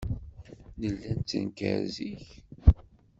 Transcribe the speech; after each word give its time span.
Nella 0.79 1.07
nettenkar 1.15 1.81
zik. 1.95 2.25